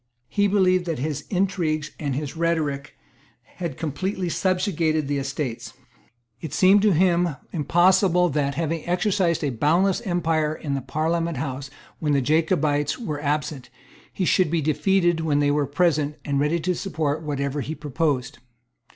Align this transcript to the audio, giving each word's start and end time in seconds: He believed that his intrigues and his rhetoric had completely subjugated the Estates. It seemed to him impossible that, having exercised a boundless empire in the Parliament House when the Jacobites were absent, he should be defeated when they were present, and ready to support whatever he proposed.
He 0.29 0.47
believed 0.47 0.85
that 0.85 0.97
his 0.97 1.25
intrigues 1.29 1.91
and 1.99 2.15
his 2.15 2.35
rhetoric 2.35 2.95
had 3.57 3.77
completely 3.77 4.29
subjugated 4.29 5.07
the 5.07 5.19
Estates. 5.19 5.73
It 6.39 6.55
seemed 6.55 6.81
to 6.81 6.93
him 6.93 7.35
impossible 7.51 8.27
that, 8.29 8.55
having 8.55 8.83
exercised 8.87 9.43
a 9.43 9.51
boundless 9.51 10.01
empire 10.01 10.55
in 10.55 10.73
the 10.73 10.81
Parliament 10.81 11.37
House 11.37 11.69
when 11.99 12.13
the 12.13 12.19
Jacobites 12.21 12.97
were 12.97 13.21
absent, 13.21 13.69
he 14.11 14.25
should 14.25 14.49
be 14.49 14.59
defeated 14.59 15.19
when 15.19 15.37
they 15.37 15.51
were 15.51 15.67
present, 15.67 16.15
and 16.25 16.39
ready 16.39 16.59
to 16.61 16.73
support 16.73 17.21
whatever 17.21 17.61
he 17.61 17.75
proposed. 17.75 18.39